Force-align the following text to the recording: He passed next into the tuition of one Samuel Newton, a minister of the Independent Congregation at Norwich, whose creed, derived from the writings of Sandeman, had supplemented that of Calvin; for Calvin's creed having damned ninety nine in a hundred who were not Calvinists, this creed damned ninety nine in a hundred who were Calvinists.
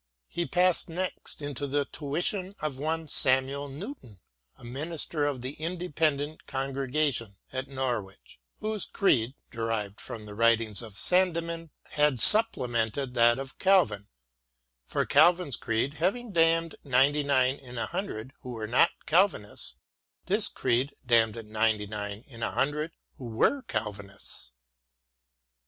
He 0.29 0.47
passed 0.47 0.89
next 0.89 1.43
into 1.43 1.67
the 1.67 1.85
tuition 1.85 2.55
of 2.59 2.79
one 2.79 3.07
Samuel 3.07 3.67
Newton, 3.69 4.19
a 4.57 4.63
minister 4.63 5.27
of 5.27 5.41
the 5.41 5.53
Independent 5.63 6.47
Congregation 6.47 7.37
at 7.53 7.67
Norwich, 7.67 8.39
whose 8.61 8.87
creed, 8.87 9.35
derived 9.51 10.01
from 10.01 10.25
the 10.25 10.33
writings 10.33 10.81
of 10.81 10.97
Sandeman, 10.97 11.69
had 11.89 12.19
supplemented 12.19 13.13
that 13.13 13.37
of 13.37 13.59
Calvin; 13.59 14.07
for 14.87 15.05
Calvin's 15.05 15.55
creed 15.55 15.93
having 15.93 16.31
damned 16.31 16.73
ninety 16.83 17.21
nine 17.21 17.57
in 17.57 17.77
a 17.77 17.85
hundred 17.85 18.33
who 18.39 18.53
were 18.53 18.65
not 18.65 18.89
Calvinists, 19.05 19.75
this 20.25 20.47
creed 20.47 20.95
damned 21.05 21.45
ninety 21.45 21.85
nine 21.85 22.23
in 22.25 22.41
a 22.41 22.49
hundred 22.49 22.91
who 23.19 23.25
were 23.25 23.61
Calvinists. 23.61 24.51